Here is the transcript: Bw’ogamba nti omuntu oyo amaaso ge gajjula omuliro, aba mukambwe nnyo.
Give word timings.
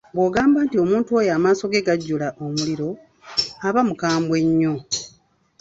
Bw’ogamba 0.15 0.57
nti 0.65 0.75
omuntu 0.83 1.09
oyo 1.19 1.29
amaaso 1.37 1.65
ge 1.71 1.85
gajjula 1.87 2.27
omuliro, 2.45 2.89
aba 3.67 3.81
mukambwe 3.87 4.37
nnyo. 4.47 4.75